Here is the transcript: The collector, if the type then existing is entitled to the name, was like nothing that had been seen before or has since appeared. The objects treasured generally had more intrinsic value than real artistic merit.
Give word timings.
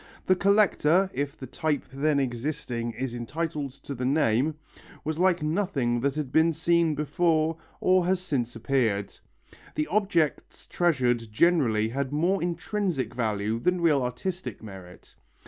The 0.25 0.35
collector, 0.35 1.11
if 1.13 1.37
the 1.37 1.45
type 1.45 1.83
then 1.93 2.19
existing 2.19 2.93
is 2.93 3.13
entitled 3.13 3.73
to 3.83 3.93
the 3.93 4.03
name, 4.03 4.55
was 5.03 5.19
like 5.19 5.43
nothing 5.43 5.99
that 5.99 6.15
had 6.15 6.31
been 6.31 6.53
seen 6.53 6.95
before 6.95 7.57
or 7.79 8.07
has 8.07 8.19
since 8.19 8.55
appeared. 8.55 9.15
The 9.75 9.85
objects 9.85 10.65
treasured 10.65 11.27
generally 11.31 11.87
had 11.89 12.11
more 12.11 12.41
intrinsic 12.41 13.13
value 13.13 13.59
than 13.59 13.79
real 13.81 14.01
artistic 14.01 14.63
merit. 14.63 15.15